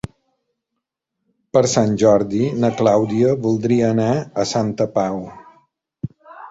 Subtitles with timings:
[1.57, 4.11] Per Sant Jordi na Clàudia voldria anar
[4.45, 5.27] a Santa Pau.